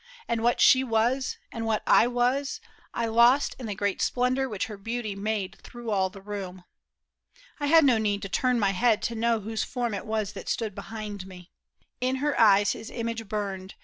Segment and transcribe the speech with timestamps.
[0.27, 2.59] And what she was and what I was,
[2.91, 6.63] I lost In the great splendor which her beauty made Through all the room.
[7.59, 10.49] I had no need to turn My head to know whose form it was that
[10.49, 11.51] stood Behind me.
[11.99, 13.75] In her eyes his image burned.